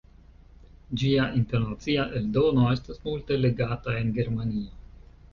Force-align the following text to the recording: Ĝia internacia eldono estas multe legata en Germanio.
Ĝia 1.01 1.25
internacia 1.39 2.05
eldono 2.19 2.63
estas 2.77 2.97
multe 3.03 3.37
legata 3.43 3.95
en 3.99 4.09
Germanio. 4.17 4.73